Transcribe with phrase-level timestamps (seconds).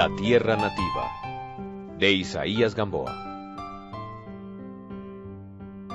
[0.00, 1.12] La Tierra Nativa,
[1.98, 3.12] de Isaías Gamboa.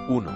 [0.08, 0.32] 1.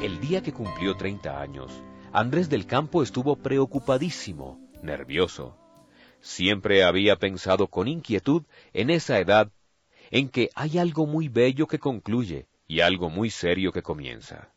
[0.00, 1.72] El día que cumplió 30 años,
[2.12, 5.58] Andrés del Campo estuvo preocupadísimo, nervioso.
[6.20, 9.50] Siempre había pensado con inquietud en esa edad
[10.12, 14.54] en que hay algo muy bello que concluye y algo muy serio que comienza.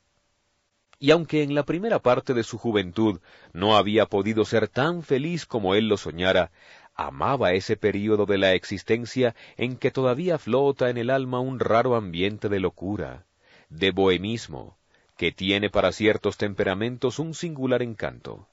[1.00, 3.20] Y aunque en la primera parte de su juventud
[3.54, 6.52] no había podido ser tan feliz como él lo soñara,
[6.98, 11.96] amaba ese período de la existencia en que todavía flota en el alma un raro
[11.96, 13.23] ambiente de locura,
[13.70, 14.76] de bohemismo,
[15.16, 18.48] que tiene para ciertos temperamentos un singular encanto.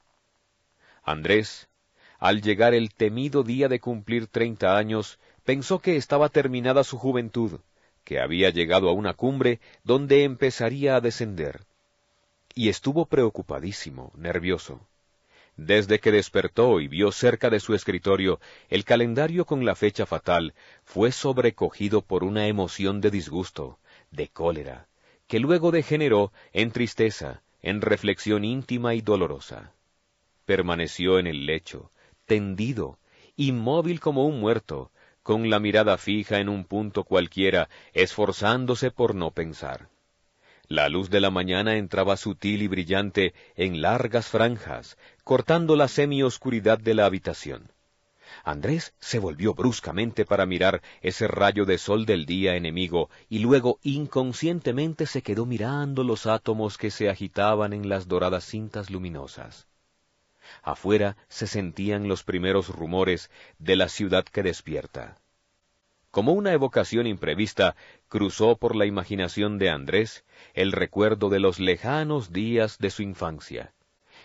[1.03, 1.69] Andrés,
[2.19, 7.61] al llegar el temido día de cumplir treinta años, pensó que estaba terminada su juventud,
[8.05, 11.61] que había llegado a una cumbre donde empezaría a descender.
[12.55, 14.87] Y estuvo preocupadísimo, nervioso.
[15.57, 20.55] Desde que despertó y vio cerca de su escritorio el calendario con la fecha fatal,
[20.83, 23.79] fue sobrecogido por una emoción de disgusto,
[24.11, 24.89] de cólera,
[25.29, 29.73] que luego degeneró en tristeza, en reflexión íntima y dolorosa.
[30.45, 31.93] Permaneció en el lecho,
[32.27, 32.99] tendido,
[33.37, 34.91] inmóvil como un muerto,
[35.23, 39.89] con la mirada fija en un punto cualquiera, esforzándose por no pensar.
[40.67, 46.79] La luz de la mañana entraba sutil y brillante en largas franjas, cortando la semioscuridad
[46.79, 47.73] de la habitación.
[48.45, 53.79] Andrés se volvió bruscamente para mirar ese rayo de sol del día enemigo y luego
[53.83, 59.67] inconscientemente se quedó mirando los átomos que se agitaban en las doradas cintas luminosas.
[60.63, 65.17] Afuera se sentían los primeros rumores de la ciudad que despierta.
[66.11, 67.77] Como una evocación imprevista,
[68.09, 73.73] cruzó por la imaginación de Andrés el recuerdo de los lejanos días de su infancia,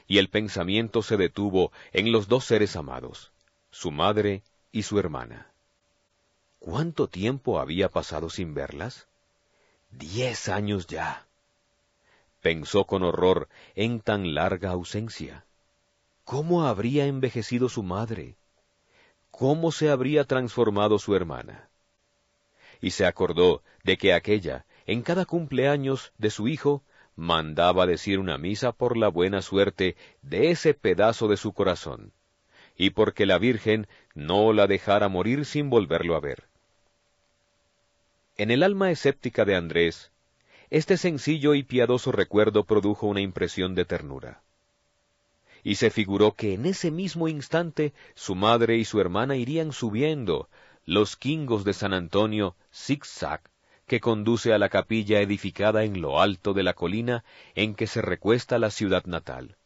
[0.09, 3.31] y el pensamiento se detuvo en los dos seres amados,
[3.71, 5.53] su madre y su hermana.
[6.57, 9.07] ¿Cuánto tiempo había pasado sin verlas?
[9.91, 11.27] Diez años ya.
[12.41, 15.45] Pensó con horror en tan larga ausencia.
[16.25, 18.35] ¿Cómo habría envejecido su madre?
[19.31, 21.69] ¿Cómo se habría transformado su hermana?
[22.81, 26.83] y se acordó de que aquella, en cada cumpleaños de su hijo,
[27.19, 32.13] mandaba decir una misa por la buena suerte de ese pedazo de su corazón,
[32.77, 36.45] y porque la Virgen no la dejara morir sin volverlo a ver.
[38.37, 40.11] En el alma escéptica de Andrés,
[40.69, 44.41] este sencillo y piadoso recuerdo produjo una impresión de ternura.
[45.61, 50.47] Y se figuró que en ese mismo instante su madre y su hermana irían subiendo,
[50.85, 53.41] los quingos de San Antonio zigzag
[53.89, 58.01] que conduce a la capilla edificada en lo alto de la colina en que se
[58.01, 59.57] recuesta la ciudad natal.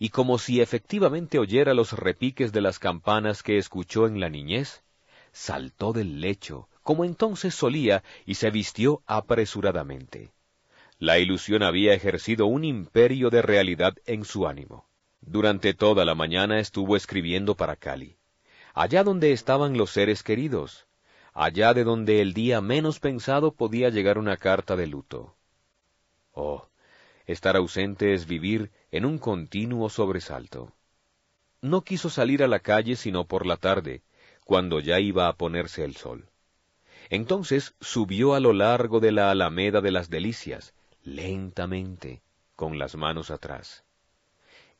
[0.00, 4.82] Y como si efectivamente oyera los repiques de las campanas que escuchó en la niñez,
[5.30, 10.32] saltó del lecho, como entonces solía, y se vistió apresuradamente.
[10.98, 14.86] La ilusión había ejercido un imperio de realidad en su ánimo.
[15.20, 18.16] Durante toda la mañana estuvo escribiendo para Cali
[18.74, 20.86] allá donde estaban los seres queridos,
[21.32, 25.36] allá de donde el día menos pensado podía llegar una carta de luto.
[26.32, 26.68] Oh,
[27.26, 30.72] estar ausente es vivir en un continuo sobresalto.
[31.60, 34.02] No quiso salir a la calle sino por la tarde,
[34.44, 36.28] cuando ya iba a ponerse el sol.
[37.08, 42.22] Entonces subió a lo largo de la alameda de las delicias, lentamente,
[42.56, 43.84] con las manos atrás.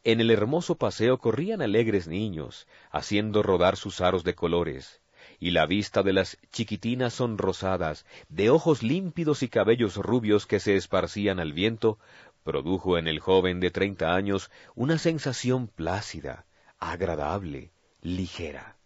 [0.03, 5.00] En el hermoso paseo corrían alegres niños, haciendo rodar sus aros de colores,
[5.41, 10.77] y la vista de las chiquitinas sonrosadas, de ojos límpidos y cabellos rubios que se
[10.77, 11.99] esparcían al viento,
[12.45, 16.45] produjo en el joven de treinta años una sensación plácida,
[16.79, 17.71] agradable,
[18.03, 18.77] ligera.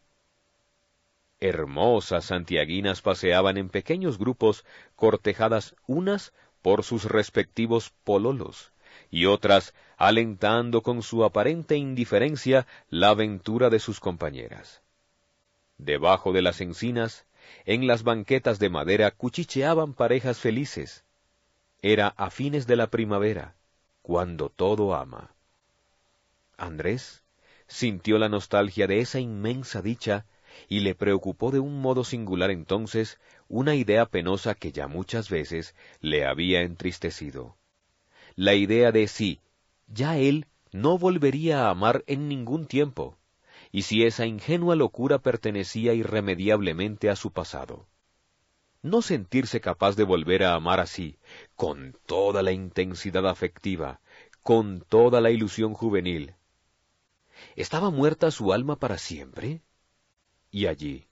[1.41, 8.73] Hermosas santiaguinas paseaban en pequeños grupos, cortejadas unas por sus respectivos pololos,
[9.11, 14.84] y otras alentando con su aparente indiferencia la aventura de sus compañeras.
[15.85, 17.27] Debajo de las encinas,
[17.67, 21.05] en las banquetas de madera cuchicheaban parejas felices.
[21.83, 23.55] Era a fines de la primavera,
[24.01, 25.35] cuando todo ama.
[26.57, 27.23] Andrés
[27.67, 30.25] sintió la nostalgia de esa inmensa dicha
[30.69, 35.75] y le preocupó de un modo singular entonces una idea penosa que ya muchas veces
[36.01, 37.59] le había entristecido.
[38.37, 39.43] La idea de sí
[39.87, 43.19] ya él no volvería a amar en ningún tiempo,
[43.75, 47.89] y si esa ingenua locura pertenecía irremediablemente a su pasado.
[48.83, 51.19] No sentirse capaz de volver a amar así,
[51.57, 53.99] con toda la intensidad afectiva,
[54.45, 56.37] con toda la ilusión juvenil.
[57.57, 59.61] ¿Estaba muerta su alma para siempre?
[60.53, 61.09] Y allí,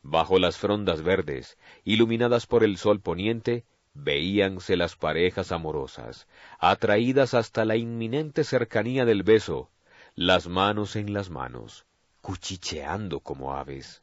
[0.00, 3.64] bajo las frondas verdes, iluminadas por el sol poniente,
[3.94, 6.28] veíanse las parejas amorosas,
[6.60, 9.70] atraídas hasta la inminente cercanía del beso,
[10.14, 11.84] las manos en las manos,
[12.26, 14.02] cuchicheando como aves.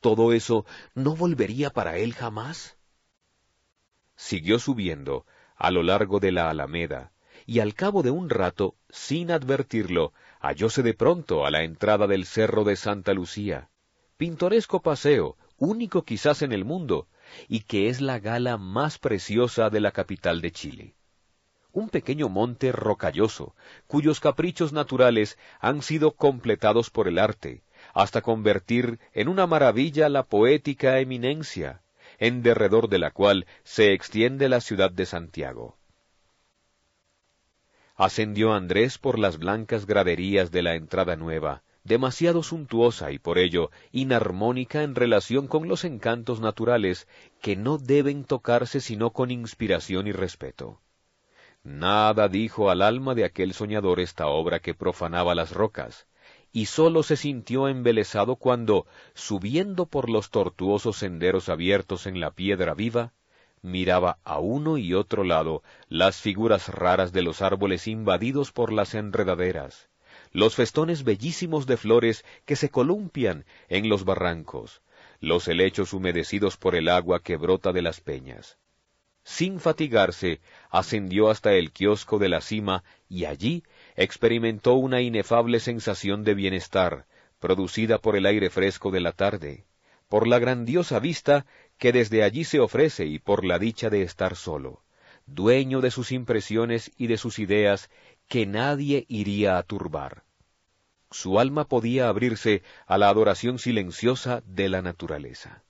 [0.00, 2.76] ¿Todo eso no volvería para él jamás?
[4.16, 5.24] Siguió subiendo
[5.56, 7.10] a lo largo de la alameda,
[7.46, 12.26] y al cabo de un rato, sin advertirlo, hallóse de pronto a la entrada del
[12.26, 13.70] cerro de Santa Lucía,
[14.18, 17.08] pintoresco paseo, único quizás en el mundo,
[17.48, 20.94] y que es la gala más preciosa de la capital de Chile.
[21.74, 23.56] Un pequeño monte rocalloso,
[23.88, 30.22] cuyos caprichos naturales han sido completados por el arte, hasta convertir en una maravilla la
[30.22, 31.82] poética eminencia,
[32.18, 35.76] en derredor de la cual se extiende la ciudad de Santiago.
[37.96, 43.72] Ascendió Andrés por las blancas graderías de la entrada nueva, demasiado suntuosa y por ello
[43.90, 47.08] inarmónica en relación con los encantos naturales
[47.40, 50.80] que no deben tocarse sino con inspiración y respeto.
[51.64, 56.06] Nada dijo al alma de aquel soñador esta obra que profanaba las rocas,
[56.52, 62.74] y sólo se sintió embelesado cuando, subiendo por los tortuosos senderos abiertos en la piedra
[62.74, 63.14] viva,
[63.62, 68.94] miraba a uno y otro lado las figuras raras de los árboles invadidos por las
[68.94, 69.88] enredaderas,
[70.32, 74.82] los festones bellísimos de flores que se columpian en los barrancos,
[75.18, 78.58] los helechos humedecidos por el agua que brota de las peñas.
[79.24, 80.40] Sin fatigarse,
[80.70, 83.64] ascendió hasta el kiosco de la cima y allí
[83.96, 87.06] experimentó una inefable sensación de bienestar,
[87.40, 89.64] producida por el aire fresco de la tarde,
[90.08, 91.46] por la grandiosa vista
[91.78, 94.82] que desde allí se ofrece y por la dicha de estar solo,
[95.26, 97.90] dueño de sus impresiones y de sus ideas
[98.28, 100.24] que nadie iría a turbar.
[101.10, 105.62] Su alma podía abrirse a la adoración silenciosa de la naturaleza.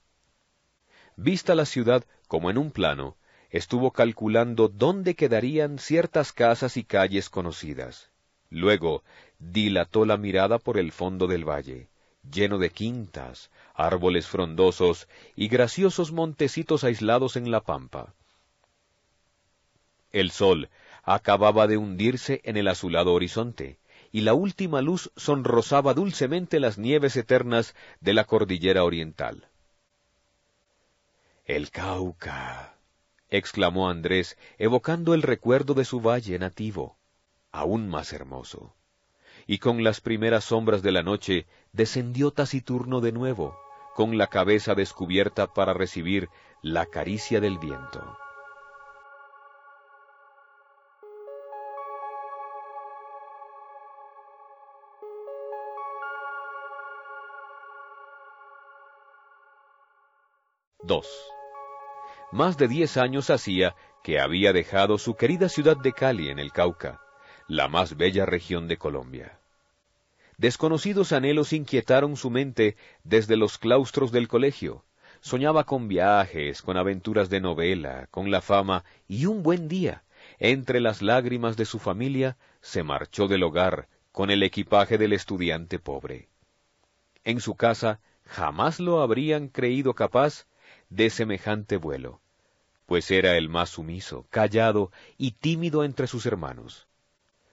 [1.17, 3.17] Vista la ciudad como en un plano,
[3.55, 8.11] estuvo calculando dónde quedarían ciertas casas y calles conocidas.
[8.51, 9.05] Luego
[9.39, 11.89] dilató la mirada por el fondo del valle,
[12.29, 15.07] lleno de quintas, árboles frondosos
[15.37, 18.13] y graciosos montecitos aislados en la pampa.
[20.11, 20.69] El sol
[21.05, 23.79] acababa de hundirse en el azulado horizonte,
[24.11, 29.47] y la última luz sonrosaba dulcemente las nieves eternas de la cordillera oriental.
[31.45, 32.75] El Cauca,
[33.37, 36.97] exclamó Andrés, evocando el recuerdo de su valle nativo,
[37.51, 38.75] aún más hermoso.
[39.47, 43.59] Y con las primeras sombras de la noche descendió taciturno de nuevo,
[43.95, 46.29] con la cabeza descubierta para recibir
[46.63, 48.19] la caricia del viento.
[60.87, 61.34] II.
[62.35, 66.51] Más de diez años hacía que había dejado su querida ciudad de Cali en el
[66.51, 67.01] Cauca,
[67.47, 69.39] la más bella región de Colombia.
[70.37, 74.85] Desconocidos anhelos inquietaron su mente desde los claustros del colegio.
[75.21, 80.03] Soñaba con viajes, con aventuras de novela, con la fama, y un buen día,
[80.41, 85.79] entre las lágrimas de su familia, se marchó del hogar con el equipaje del estudiante
[85.79, 86.29] pobre.
[87.23, 90.49] En su casa jamás lo habrían creído capaz
[90.91, 92.21] de semejante vuelo,
[92.87, 96.87] pues era el más sumiso, callado y tímido entre sus hermanos.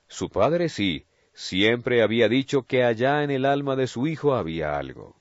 [0.08, 4.78] Su padre sí, Siempre había dicho que allá en el alma de su hijo había
[4.78, 5.16] algo.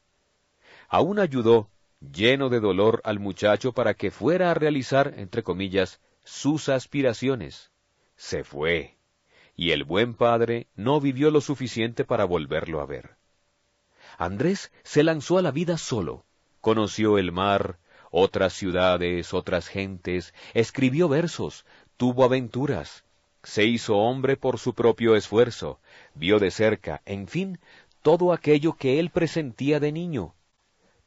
[0.89, 6.69] Aún ayudó, lleno de dolor, al muchacho para que fuera a realizar, entre comillas, sus
[6.69, 7.71] aspiraciones.
[8.17, 8.97] Se fue,
[9.57, 13.17] y el buen padre no vivió lo suficiente para volverlo a ver.
[14.19, 16.27] Andrés se lanzó a la vida solo,
[16.61, 17.79] conoció el mar,
[18.11, 21.65] otras ciudades, otras gentes, escribió versos,
[21.97, 23.05] tuvo aventuras,
[23.43, 25.81] se hizo hombre por su propio esfuerzo,
[26.15, 27.59] vio de cerca, en fin,
[28.03, 30.35] todo aquello que él presentía de niño,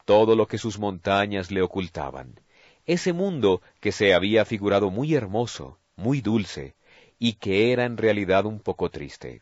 [0.05, 2.39] todo lo que sus montañas le ocultaban,
[2.85, 6.75] ese mundo que se había figurado muy hermoso, muy dulce,
[7.19, 9.41] y que era en realidad un poco triste.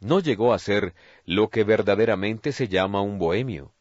[0.00, 0.94] No llegó a ser
[1.26, 3.72] lo que verdaderamente se llama un bohemio,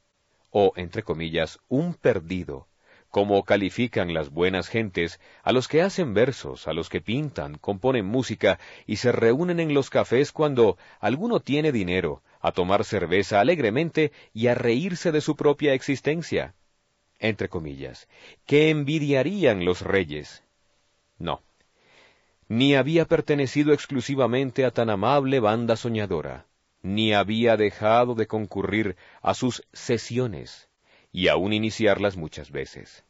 [0.51, 2.67] o, entre comillas, un perdido,
[3.10, 8.05] como califican las buenas gentes a los que hacen versos, a los que pintan, componen
[8.05, 14.12] música y se reúnen en los cafés cuando alguno tiene dinero, a tomar cerveza alegremente
[14.34, 16.55] y a reírse de su propia existencia.
[17.20, 18.08] Entre comillas,
[18.46, 20.43] que envidiarían los reyes.
[21.20, 21.41] No,
[22.48, 26.48] ni había pertenecido exclusivamente a tan amable banda soñadora.
[26.81, 30.69] Ni había dejado de concurrir a sus sesiones
[31.11, 33.03] y aún iniciarlas muchas veces.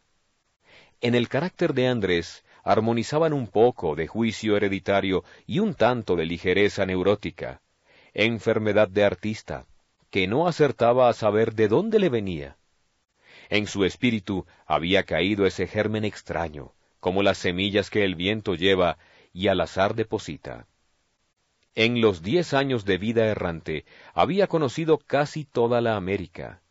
[0.99, 6.25] En el carácter de Andrés armonizaban un poco de juicio hereditario y un tanto de
[6.25, 7.61] ligereza neurótica,
[8.13, 9.65] enfermedad de artista,
[10.09, 12.57] que no acertaba a saber de dónde le venía.
[13.49, 18.97] En su espíritu había caído ese germen extraño, como las semillas que el viento lleva
[19.33, 20.67] y al azar deposita.
[21.75, 26.61] En los diez años de vida errante había conocido casi toda la América,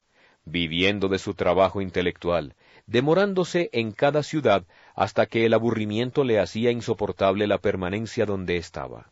[0.45, 2.55] viviendo de su trabajo intelectual,
[2.87, 9.11] demorándose en cada ciudad hasta que el aburrimiento le hacía insoportable la permanencia donde estaba.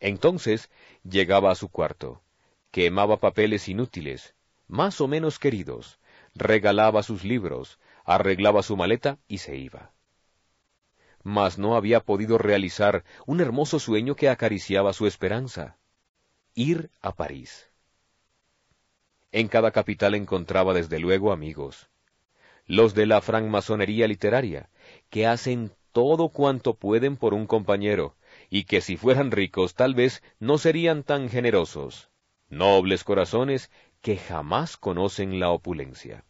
[0.00, 0.70] Entonces
[1.04, 2.22] llegaba a su cuarto,
[2.70, 4.34] quemaba papeles inútiles,
[4.66, 5.98] más o menos queridos,
[6.34, 9.92] regalaba sus libros, arreglaba su maleta y se iba
[11.22, 15.78] mas no había podido realizar un hermoso sueño que acariciaba su esperanza,
[16.54, 17.68] ir a París.
[19.30, 21.88] En cada capital encontraba desde luego amigos,
[22.66, 24.68] los de la francmasonería literaria,
[25.10, 28.16] que hacen todo cuanto pueden por un compañero,
[28.50, 32.10] y que si fueran ricos tal vez no serían tan generosos,
[32.48, 36.24] nobles corazones que jamás conocen la opulencia.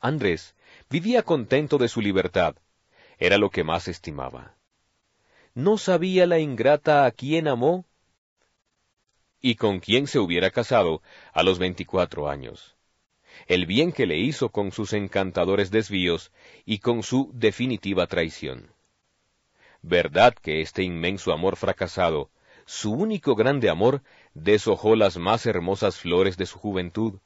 [0.00, 0.54] Andrés
[0.90, 2.56] vivía contento de su libertad,
[3.18, 4.56] era lo que más estimaba.
[5.54, 7.86] ¿No sabía la ingrata a quién amó?
[9.40, 12.76] Y con quién se hubiera casado a los veinticuatro años.
[13.46, 16.32] El bien que le hizo con sus encantadores desvíos
[16.64, 18.72] y con su definitiva traición.
[19.82, 22.30] Verdad que este inmenso amor fracasado,
[22.64, 24.02] su único grande amor,
[24.34, 27.20] deshojó las más hermosas flores de su juventud,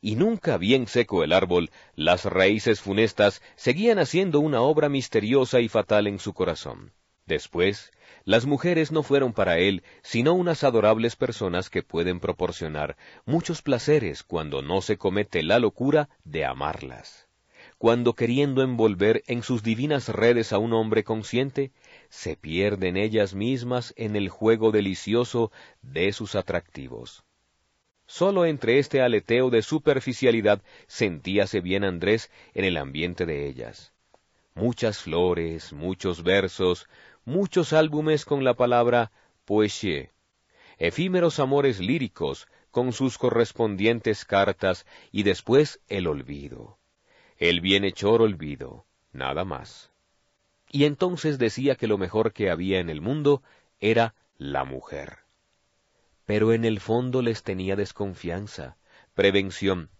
[0.00, 5.68] y nunca bien seco el árbol, las raíces funestas seguían haciendo una obra misteriosa y
[5.68, 6.92] fatal en su corazón.
[7.26, 7.92] Después,
[8.24, 14.22] las mujeres no fueron para él sino unas adorables personas que pueden proporcionar muchos placeres
[14.22, 17.28] cuando no se comete la locura de amarlas.
[17.78, 21.72] Cuando queriendo envolver en sus divinas redes a un hombre consciente,
[22.10, 27.24] se pierden ellas mismas en el juego delicioso de sus atractivos.
[28.14, 33.94] Sólo entre este aleteo de superficialidad sentíase bien Andrés en el ambiente de ellas.
[34.54, 36.90] Muchas flores, muchos versos,
[37.24, 39.12] muchos álbumes con la palabra
[39.46, 40.10] poesía,
[40.76, 46.76] efímeros amores líricos con sus correspondientes cartas y después el olvido,
[47.38, 49.90] el bienhechor olvido, nada más.
[50.70, 53.42] Y entonces decía que lo mejor que había en el mundo
[53.80, 55.22] era la mujer
[56.24, 58.76] pero en el fondo les tenía desconfianza,
[59.14, 59.90] prevención,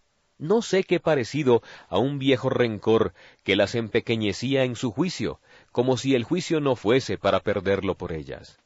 [0.43, 3.15] no sé qué parecido a un viejo rencor
[3.45, 8.13] que las empequeñecía en su juicio, como si el juicio no fuese para perderlo por
[8.13, 8.59] ellas.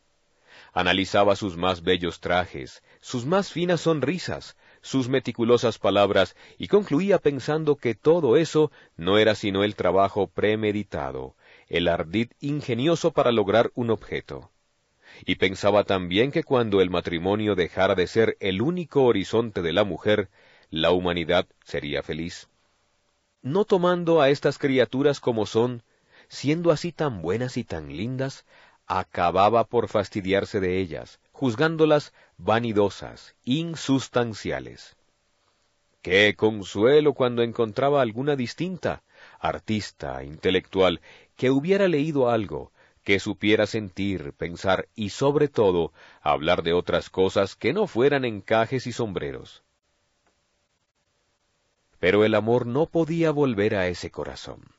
[0.72, 7.76] Analizaba sus más bellos trajes, sus más finas sonrisas, sus meticulosas palabras, y concluía pensando
[7.76, 11.36] que todo eso no era sino el trabajo premeditado,
[11.68, 14.50] el ardid ingenioso para lograr un objeto
[15.24, 19.84] y pensaba también que cuando el matrimonio dejara de ser el único horizonte de la
[19.84, 20.28] mujer,
[20.70, 22.48] la humanidad sería feliz.
[23.42, 25.82] No tomando a estas criaturas como son,
[26.28, 28.44] siendo así tan buenas y tan lindas,
[28.86, 34.96] acababa por fastidiarse de ellas, juzgándolas vanidosas, insustanciales.
[36.02, 39.02] Qué consuelo cuando encontraba alguna distinta,
[39.40, 41.00] artista, intelectual,
[41.36, 42.70] que hubiera leído algo,
[43.06, 48.88] que supiera sentir, pensar y sobre todo hablar de otras cosas que no fueran encajes
[48.88, 49.62] y sombreros.
[52.00, 54.72] Pero el amor no podía volver a ese corazón.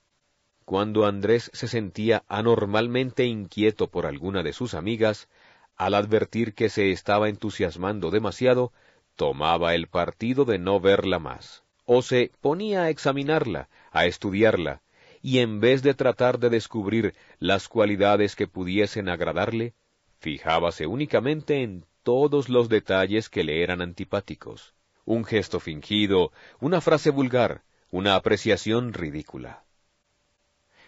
[0.65, 5.29] Cuando Andrés se sentía anormalmente inquieto por alguna de sus amigas,
[5.77, 8.73] al advertir que se estaba entusiasmando demasiado,
[9.15, 14.81] tomaba el partido de no verla más, o se ponía a examinarla, a estudiarla,
[15.21, 19.73] y en vez de tratar de descubrir las cualidades que pudiesen agradarle,
[20.19, 24.73] fijábase únicamente en todos los detalles que le eran antipáticos,
[25.05, 29.63] un gesto fingido, una frase vulgar, una apreciación ridícula.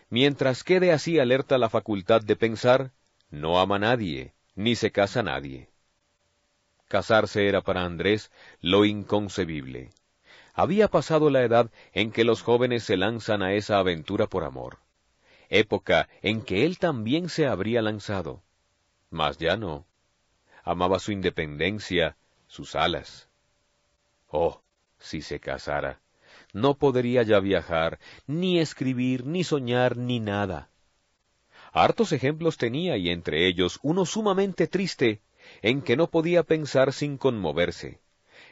[0.09, 2.91] Mientras quede así alerta la facultad de pensar,
[3.29, 5.69] no ama nadie, ni se casa nadie.
[6.87, 9.91] Casarse era para Andrés lo inconcebible.
[10.55, 14.79] Había pasado la edad en que los jóvenes se lanzan a esa aventura por amor,
[15.49, 18.43] época en que él también se habría lanzado.
[19.09, 19.85] Mas ya no.
[20.63, 22.15] Amaba su independencia,
[22.47, 23.29] sus alas.
[24.27, 24.61] Oh,
[24.99, 26.01] si se casara,
[26.53, 30.69] no podría ya viajar, ni escribir, ni soñar, ni nada.
[31.71, 35.21] Hartos ejemplos tenía y entre ellos uno sumamente triste,
[35.61, 37.99] en que no podía pensar sin conmoverse.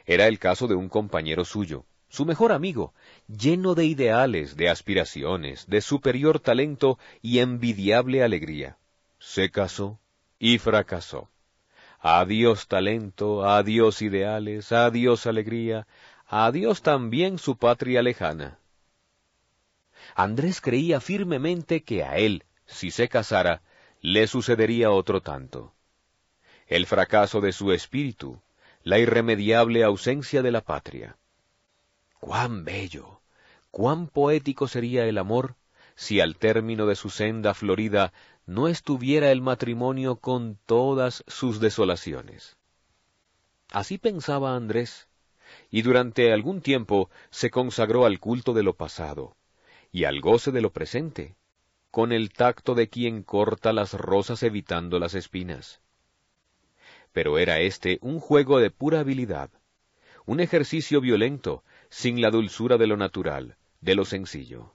[0.06, 2.94] Era el caso de un compañero suyo, su mejor amigo,
[3.28, 8.78] lleno de ideales, de aspiraciones, de superior talento y envidiable alegría.
[9.18, 9.98] Se casó
[10.38, 11.28] y fracasó.
[12.00, 15.86] Adiós talento, adiós ideales, adiós alegría,
[16.26, 18.58] adiós también su patria lejana.
[20.14, 23.62] Andrés creía firmemente que a él, si se casara,
[24.00, 25.74] le sucedería otro tanto.
[26.66, 28.40] El fracaso de su espíritu,
[28.84, 31.16] la irremediable ausencia de la patria.
[32.20, 33.20] Cuán bello,
[33.70, 35.56] cuán poético sería el amor
[35.94, 38.12] si al término de su senda florida
[38.46, 42.56] no estuviera el matrimonio con todas sus desolaciones.
[43.70, 45.08] Así pensaba Andrés,
[45.70, 49.36] y durante algún tiempo se consagró al culto de lo pasado
[49.90, 51.36] y al goce de lo presente,
[51.90, 55.80] con el tacto de quien corta las rosas evitando las espinas.
[57.12, 59.50] Pero era este un juego de pura habilidad,
[60.26, 64.74] un ejercicio violento, sin la dulzura de lo natural, de lo sencillo.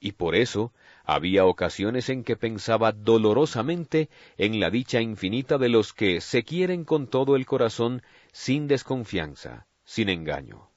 [0.00, 0.72] Y por eso
[1.04, 6.84] había ocasiones en que pensaba dolorosamente en la dicha infinita de los que se quieren
[6.84, 8.02] con todo el corazón
[8.32, 10.70] sin desconfianza, sin engaño.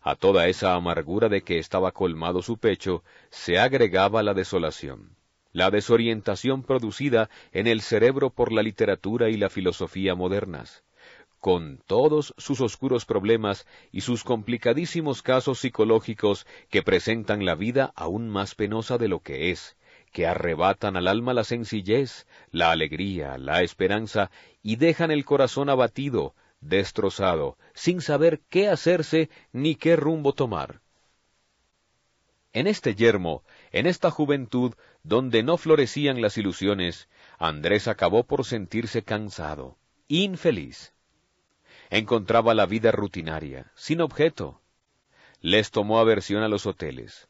[0.00, 5.16] A toda esa amargura de que estaba colmado su pecho se agregaba la desolación,
[5.52, 10.84] la desorientación producida en el cerebro por la literatura y la filosofía modernas,
[11.40, 18.28] con todos sus oscuros problemas y sus complicadísimos casos psicológicos que presentan la vida aún
[18.28, 19.76] más penosa de lo que es,
[20.12, 24.30] que arrebatan al alma la sencillez, la alegría, la esperanza
[24.62, 30.80] y dejan el corazón abatido, destrozado, sin saber qué hacerse ni qué rumbo tomar.
[32.52, 37.08] En este yermo, en esta juventud donde no florecían las ilusiones,
[37.38, 39.76] Andrés acabó por sentirse cansado,
[40.08, 40.94] infeliz.
[41.90, 44.60] Encontraba la vida rutinaria, sin objeto.
[45.40, 47.28] Les tomó aversión a los hoteles.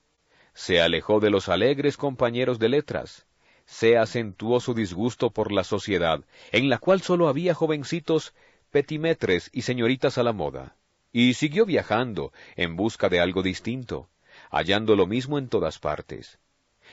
[0.54, 3.26] Se alejó de los alegres compañeros de letras.
[3.66, 8.32] Se acentuó su disgusto por la sociedad, en la cual sólo había jovencitos
[8.70, 10.76] petimetres y señoritas a la moda,
[11.12, 14.08] y siguió viajando en busca de algo distinto,
[14.50, 16.38] hallando lo mismo en todas partes,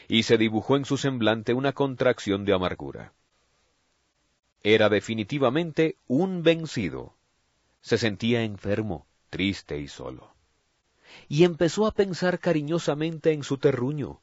[0.08, 3.14] y se dibujó en su semblante una contracción de amargura.
[4.64, 7.16] Era definitivamente un vencido.
[7.84, 10.34] Se sentía enfermo, triste y solo.
[11.28, 14.22] Y empezó a pensar cariñosamente en su terruño,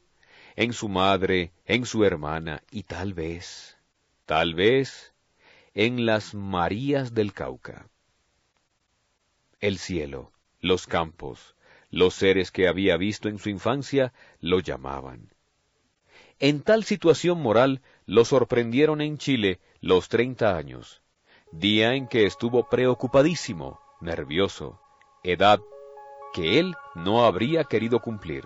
[0.56, 3.76] en su madre, en su hermana, y tal vez,
[4.24, 5.12] tal vez,
[5.74, 7.86] en las Marías del Cauca.
[9.60, 11.54] El cielo, los campos,
[11.90, 15.34] los seres que había visto en su infancia lo llamaban.
[16.38, 21.02] En tal situación moral lo sorprendieron en Chile los treinta años,
[21.52, 24.80] día en que estuvo preocupadísimo, nervioso,
[25.22, 25.60] edad
[26.32, 28.44] que él no habría querido cumplir.